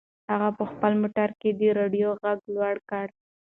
[0.31, 3.07] هغه په خپل موټر کې د رادیو غږ لوړ کړ.